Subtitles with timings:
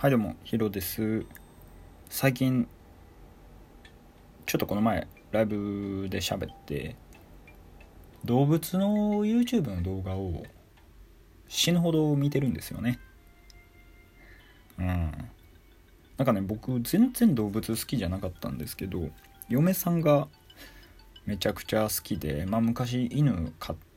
[0.00, 1.26] はいどうもヒロです。
[2.08, 2.66] 最近
[4.46, 6.96] ちょっとこの前ライブで喋って
[8.24, 10.44] 動物の YouTube の動画を
[11.48, 12.98] 死ぬほど見てるんですよね。
[14.78, 15.12] うん。
[16.16, 19.10] なんかね僕全然動物好きじゃなかったんですけど
[19.50, 20.28] 嫁さんが
[21.26, 23.89] めちゃくちゃ好きでまあ昔犬飼って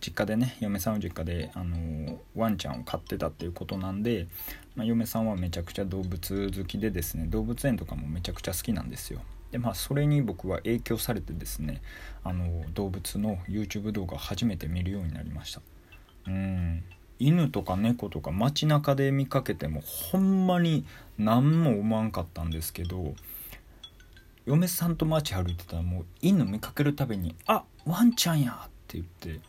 [0.00, 4.26] 実家でね嫁さんの実家であのワンちゃんを飼ってたっていうことなんで、
[4.76, 9.20] まあ、嫁さんはめちゃくちゃ動物好きでですね動物園とかもめちゃくちゃ好きなんですよ。
[9.50, 11.80] でまあそれに僕は影響されてですね
[12.22, 15.62] あの動物の YouTube 動画を初めて見るようになりました。
[16.26, 16.84] うん。
[17.18, 20.86] 犬とか猫とか街中で見かけてもほんまに
[21.18, 23.14] 何も思わんかったんですけど
[24.46, 29.40] 嫁さんと街歩いてたらもう犬見かけるたびに「あワンちゃんや!」って言って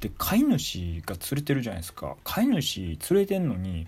[0.00, 2.16] で飼い主が連れてるじゃないですか。
[2.24, 3.86] 飼い主連れてんのに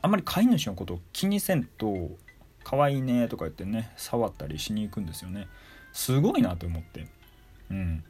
[0.00, 2.10] あんまり飼い主のことを気にせんと
[2.62, 5.48] 「可愛いね」とか言ってね触ったりしに行くんですよね。
[5.92, 7.08] すごいなと思って。
[7.70, 8.04] うん。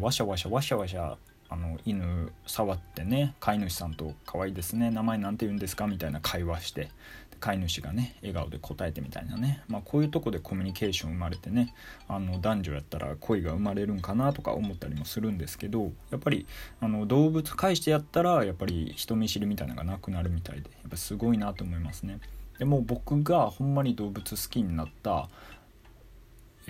[0.00, 1.16] わしゃわしゃわしゃわしゃ
[1.48, 6.90] あの犬触ってね飼い主さんと「可愛いですね名前なんて言うんですか?」みたいな会話して。
[7.38, 11.74] 飼い主がね笑顔で答えてみたいなね、まあ、こういうとこでコミュニケーション生まれてね
[12.08, 16.46] あの男女やったら恋が生まれるんかなとか思ったりもするんですけどやっぱり
[16.80, 22.20] あの動物介してやったらやっぱり人見知りみたいなのがなくなるみたいでやっぱすごいなと思いますね。
[22.58, 25.28] でも僕がほんまに動物好きになった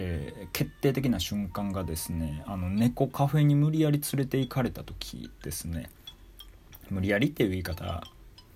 [0.01, 5.91] えー、決定的な瞬間がですねあの猫カフェに無理やり連れて行かれた時ですね
[6.89, 8.05] 無理やりっていう言い方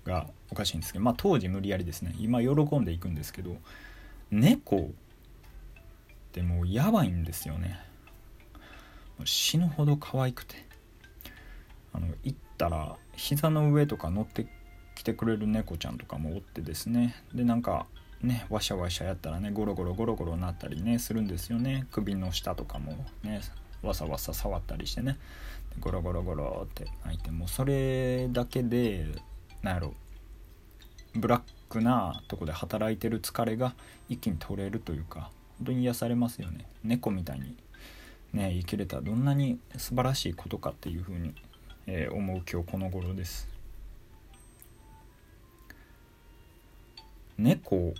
[0.05, 3.57] がおかしいんですけどまあ当時無理やりですね今喜んでいくんですけど
[4.31, 4.89] 猫っ
[6.31, 7.79] てもうやばいんですよね。
[9.25, 10.55] 死ぬほど可愛くて。
[11.93, 14.47] あの行ったら膝の上とか乗って
[14.95, 17.15] きてくれる猫ちゃんとかもおってですね。
[17.33, 17.85] でなんか
[18.21, 21.85] ねワシャワシャやったらねゴロゴロゴロゴロなったりねするんですよね。
[21.91, 23.41] 首の下とかもね
[23.83, 25.19] わさわさ触ったりしてね。
[25.79, 29.05] ゴロゴロゴロって泣いてもうそれだけで
[29.63, 29.93] なんやろ
[31.15, 33.73] ブラックなとこで働いてる疲れが
[34.09, 36.65] 一気に取れるというか本当に癒されますよね。
[36.83, 37.55] 猫みたいに
[38.33, 41.33] ね生きれたらどんなに素晴らしいことかっていうふうに、
[41.87, 43.47] えー、思う今日この頃です。
[47.37, 47.93] 猫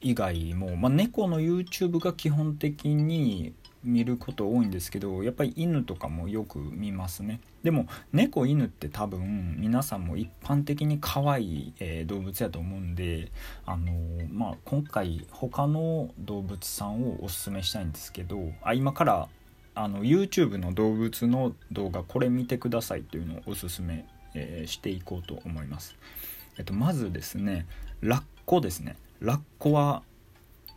[0.00, 3.52] 以外も、まあ、猫の YouTube が基本的に
[3.82, 7.40] 見ること多いんですけどやっぱり犬とかもよく見ますね。
[7.62, 13.30] でも猫犬って多分皆さんも一般的に可愛い、えー、動物やと思うんで
[13.66, 19.28] あのー、まあ今回他の動物さんをおすすめしたいんですけどあ今から
[19.74, 25.96] あの YouTube の動物の動画これ見てくださいというのをおすすめ、えー、していこうと思います。
[26.58, 27.66] えっとまずですね
[28.00, 28.96] ラッコですね。
[29.20, 30.02] ラッコは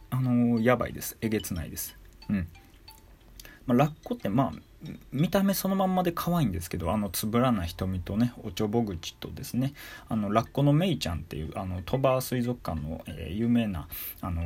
[0.10, 1.18] あのやばいです。
[1.22, 1.98] えげつないです。
[2.30, 2.48] うん。
[3.66, 4.54] まあ、ラッコってまあ
[5.12, 9.74] 見た目そのまんまで可愛いんですけどあのつぶらな瞳とねおちょぼ口とですね
[10.10, 13.88] あのラッコのメイちゃんっていうあの鳥羽水族館の、えー、有名な
[14.22, 14.42] あの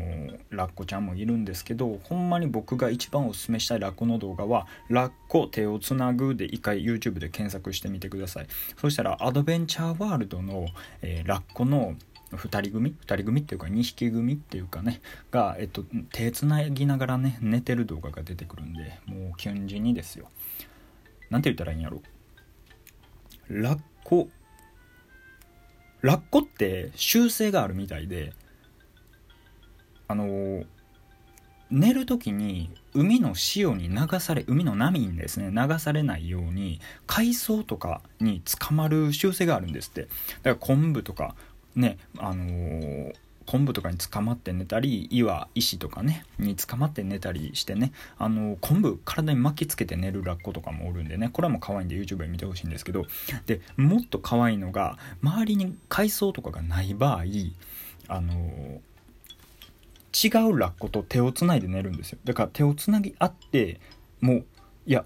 [0.50, 8.48] ラッコちゃんもいるんですけどほんまに僕が一番おすすめしたいラッコの動画は「ラッコ手をつなぐ」で一回 YouTube で検索してみてください。
[8.80, 10.68] そしたらアドベンチャーワールドの、
[11.02, 11.96] えー、ラッコの
[12.32, 15.02] 2人組？2人組っていうか2匹組っていうかね。
[15.32, 20.30] が、えっと、手つなぎながらね寝てる動画が出てくるんでもうキュン死にですよ。
[21.30, 22.02] なんて言ったらいいんやろ？
[23.50, 24.30] ラッコ。
[26.02, 28.34] ラッコって習性があるみたいで
[30.08, 30.64] あの
[31.70, 40.04] 寝る時に海の潮に流され海の波にですね流されないように海藻とかに捕まる習性があるんですって。
[40.04, 40.10] だか
[40.52, 41.36] ら昆布とか
[41.78, 43.14] ねあのー、
[43.46, 53.06] 昆布とかに捕まって寝たり岩石とかねに捕まって寝たりしてねあのー、昆布体に巻きつけて寝るラッコとかもおるんでねこれはもう可愛いんで YouTube で見てほしいんですけど
[53.46, 57.24] でもっと可愛いのが周りに海藻とかがない場合
[58.10, 58.80] あのー
[60.18, 62.20] 違うラッコと手をつないで寝るんですよ。
[62.24, 63.80] だから手をつなぎ合って
[64.20, 64.46] もう
[64.88, 65.06] いや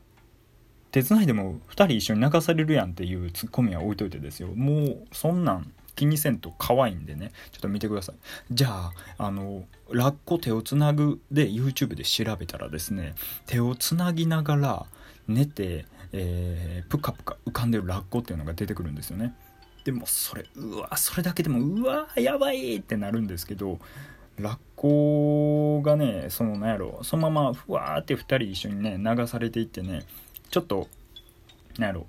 [0.91, 4.47] 手つないでも2人一緒に流されるやんっていうツッコミは置いといてですよ。
[4.50, 7.31] もうそんなん気にせんと可愛いんでね。
[7.51, 8.15] ちょっと見てください。
[8.51, 13.13] じゃああのラッコ手をつなぐで YouTube で調べたらですね
[13.45, 14.85] 手をつなぎながら
[15.27, 19.35] 寝て、えー、プカプカ浮かんでるラッコっていうのが出てくるんですよね。
[19.83, 23.79] でもそれうわそれだけでもうわやばいってなるんですけど
[24.37, 30.03] ラッコがねそのなんやろそのままふわーって2人一緒にね流されていってね
[30.49, 30.87] ちょっと
[31.77, 32.05] なんやろ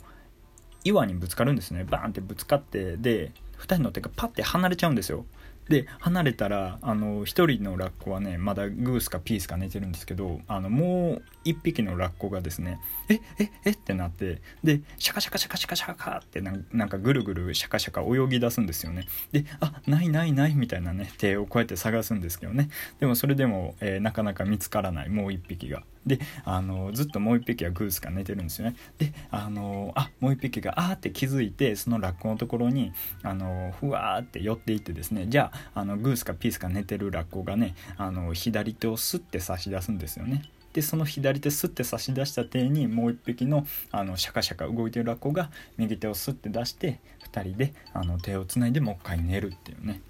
[0.85, 1.85] 岩にぶつかるんですね。
[1.85, 3.31] バーンってぶつかってで
[3.63, 5.25] 2人の手がパッて離れちゃうんですよ。
[5.69, 7.25] で離れたらあの1
[7.57, 16.53] 人のラッコはねまだグースカピースカ寝てるんですけどあのもう1匹のラッコがですねえええってなってでシャカシャカシャカシャカシャカってな
[16.87, 19.07] んかぐるぐるシャカシャカ泳ぎ出すんですよね。
[19.31, 22.69] であないないないみたいなね手をこうやって探すんですけどね。
[22.99, 25.85] でもそれでも、えー、なかなか見つからないもう1匹が。
[26.07, 28.77] であのずっともう1匹はグースが寝てるんですよね。
[28.99, 40.43] であのあもう1匹があーって気づいてそのラッコのところにあのふわーって寄っていってですねじゃああのグースかピースか寝てるラッコがねあの左手をスッて差し出すんですよね。
[40.73, 46.99] でその左手スッて差し出した手にもう一匹のあのシャカシャカ動いてるラッコが右手をスッて出して
[47.33, 50.01] 2人であの手をつないでもう一回寝るっていうね。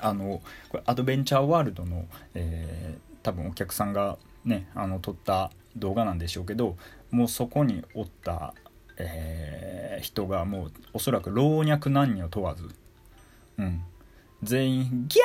[0.00, 2.04] あのこれアドベンチャーワールドの、
[2.34, 6.76] えー、多分お客さんがねあの撮った動画なんでしょうけど
[7.10, 8.54] もうそこにおった、
[8.96, 12.68] えー、人がもうおそらく老若男女問わず、
[13.58, 13.82] うん、
[14.42, 15.20] 全員ギ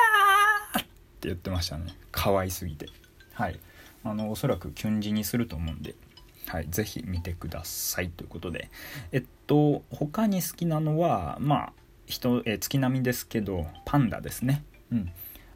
[0.75, 1.95] ャーって言ってましたね。
[2.11, 2.87] 可愛すぎて。
[3.33, 3.59] はい。
[4.03, 5.95] あのおそらくキュン字にすると思うんで
[6.47, 8.09] はい、ぜひ見てください。
[8.09, 8.69] ということで。
[9.11, 11.73] えっと他に好きなのはまあ
[12.05, 14.63] 人え月並みですけどパンダですね。
[14.91, 15.11] うん。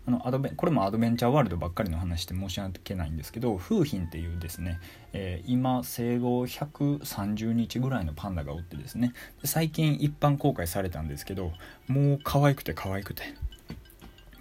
[0.07, 4.79] あのアドベこれもアドベンチャーワールドばっかりの話で申し訳ないんですけど風浜っていうですね、
[5.11, 9.11] えー、今生後130日ぐらいのパンダがおってですね
[9.43, 11.51] 最近一般公開されたんですけど
[11.89, 13.23] もう可愛くて可愛くて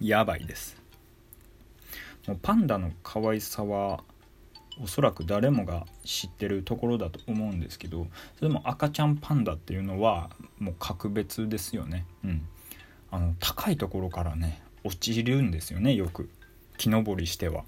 [0.00, 0.76] やばいです。
[2.28, 4.04] もうパンダの可愛さは
[4.80, 12.04] おそらく誰もが知ってるところだと思うんですけどそれも赤ちゃんパンダっていうのはもう格別ですよね。
[12.24, 12.46] うん。
[13.10, 16.30] あの高いところからね落ちるんですよねよく。
[16.78, 17.64] 木登りしては。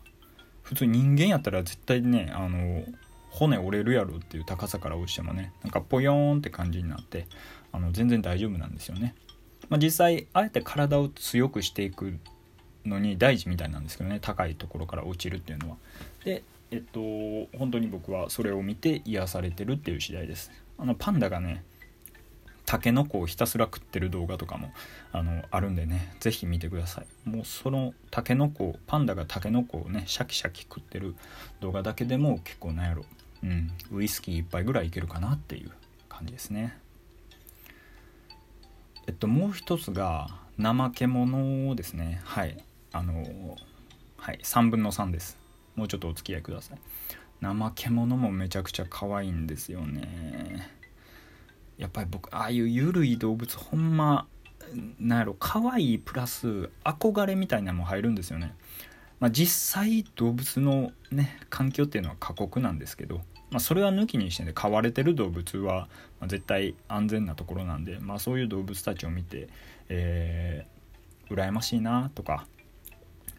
[0.62, 2.84] 普通人間やったら絶対ねあの
[3.30, 7.26] 骨折れるやろっていう高さから落ちてもねなんかポヨーンって感じになって
[7.72, 9.14] あの全然大丈夫なんですよね、
[9.70, 12.18] まあ、実際あえて体を強くしていく
[12.84, 15.76] のに大事みたいなんですけどね高いところから落ちるっていうのは。
[16.24, 17.00] でえっと
[17.58, 20.50] 本当に僕はそれを見て癒されてるっていう次第です。
[20.76, 21.64] あのパンダがね
[22.68, 24.74] タケノコをひたすら食ってる動画とかも
[25.10, 27.06] あのあるんでね是非見てください。
[27.26, 31.14] もうそのタケノコパンダがタケノコをねシャキシャキ食ってる
[31.60, 33.06] 動画だけでも結構なんやろ。
[33.42, 35.70] うんウイスキー1杯ぐらいいけるかなっていう
[36.10, 36.76] 感じですね。
[39.06, 40.28] えっともう一つが
[40.60, 42.20] 怠け者ですね。
[42.22, 42.62] はい。
[42.92, 43.56] あの
[44.18, 45.38] はい3分の3です。
[45.74, 46.78] もうちょっとお付き合いください。
[47.42, 50.76] 怠け者もめちゃくちゃ可愛いんですよね。
[51.78, 54.26] やっぱり僕ああいうゆるい動物ほんま
[55.00, 58.54] なんやろ可愛いプラス憧れみたいなのも入るんですよね、
[59.20, 65.88] まあ、実際動物のね環境っていうのは過酷なんですけど、まあ、それは抜きにしてね飼われてる動物は、
[66.20, 69.48] ま絶対安全なところなんで、まあ、そういう動物たちを見て、
[69.88, 72.46] えー、羨ましいなとか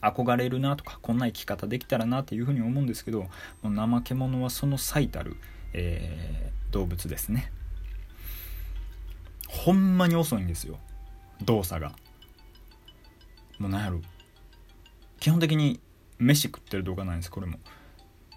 [0.01, 3.25] 憧れるなとかこんな生き方できたらなっていうふうに思うんですけど
[3.61, 5.35] もう怠け者はその最たる、
[5.73, 7.51] えー、動物ですね。
[9.49, 10.77] ほんまに遅いんですよ。
[11.43, 11.91] 動作が。
[13.57, 13.99] もうなんやろ。
[15.19, 15.79] 基本的に
[16.19, 17.57] 飯食ってる動画なんですこれも。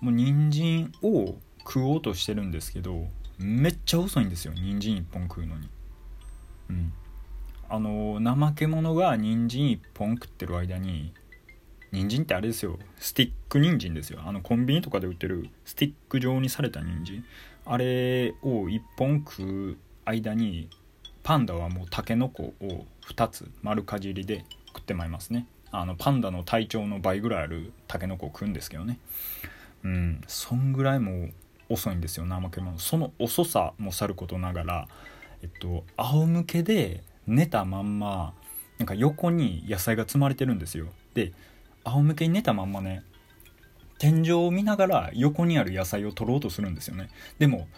[0.01, 3.07] もう人参を食おうとしてるんですけど
[3.39, 5.69] めっちゃ遅いんですよ人参1本食うのに。
[6.71, 6.93] うん。
[7.69, 11.13] あの怠け者が人参1本食ってる間に
[11.93, 14.21] 人参ってあれですよスティック人参ですよ。
[14.25, 17.25] あのコンビニとかで売ってるスティック状にされた人参。
[17.65, 20.69] あれを1本食う間に
[21.23, 25.47] パンダはもうタケノコを2つ丸かじりで食ってまいりますね。
[25.71, 28.99] あのパンダの体長の倍ぐらいあるタケノコを食うんですけどね。
[29.85, 31.33] うんそんぐらいもう
[31.71, 32.79] 遅いんですよ怠け者。
[32.79, 34.89] その遅さもさることながら
[35.43, 38.35] えっと仰向けで寝たまんま
[38.79, 40.87] なんか横に野菜が積まれてるんですよ。
[41.15, 41.33] で
[41.85, 43.03] 仰向けに寝たまんまね
[43.99, 47.09] 天井を見ながら横にある野菜を取ろうとするんですよね。
[47.39, 47.69] でも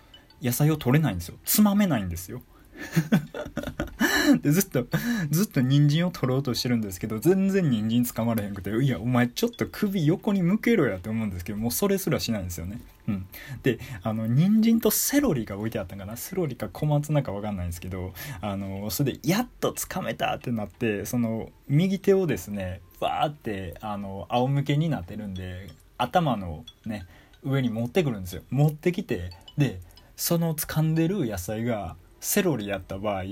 [0.42, 1.36] 野菜を取れないんですよ。
[1.44, 2.42] つまめないんですよ。
[4.42, 4.86] でずっと
[5.30, 12.80] ずっと人参を取ろうとしてるんですけど全然人参つかまれへんくていやお前ちょっと首横に向けろやって思うんですけどもうそれすらしないんですよね。
[13.08, 13.26] うん。
[13.62, 16.16] であの人参とセロリが置いてあったんかな。
[16.16, 27.06] セロリか小松菜か分かんないんですけどあのそれでやっとつかめたってなってその右手をですねわーってあの仰向けになってるんで頭のね
[27.42, 28.42] 上に持ってくるんですよ。
[28.50, 29.80] 持ってきてで
[30.16, 33.24] その掴んでる野菜がセロリやった場合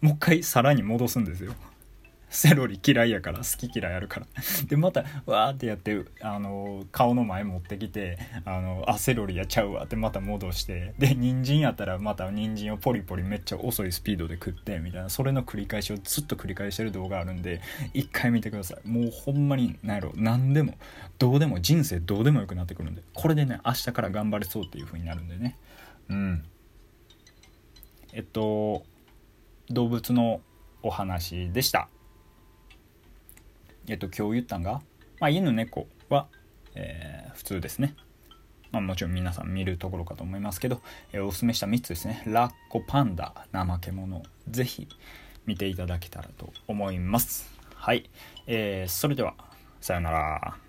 [0.00, 1.54] もう一回皿に戻すんですよ。
[2.30, 4.26] セロリ嫌いやから好き嫌いあるから。
[4.68, 17.60] でまたわーってやってあの顔の前持ってきてあのあセロリやっちゃうわってまた戻してで人参やったらまた人参をポリポリめっちゃ遅いスピードで食ってみたいなそれの繰り返しをずっと繰り返してる動画あるんで
[17.92, 18.88] 一回見てください。
[18.88, 20.74] もうほんまに何やろ何でも
[21.18, 25.56] どうでも人生どうでもよくなってくるんでこれでね明日から頑張れそうっていう風になるんでね。
[26.08, 26.44] うん。
[28.12, 28.84] えっと
[29.70, 30.40] 動物の
[30.82, 31.88] お話でした。
[33.86, 34.82] えっと今日言ったんが、
[35.20, 36.28] まあ、犬猫は、
[36.74, 37.94] えー、普通ですね。
[38.70, 42.22] まあ、もちろん皆さん見るところかと思いますけど、えー、おすすめした3つですね。
[42.26, 44.88] ラッコパンダ怠け者ぜひ
[45.46, 47.50] 見ていただけたらと思います。
[47.74, 48.10] はい、
[48.46, 49.34] えー、それでは
[49.80, 50.67] さようなら。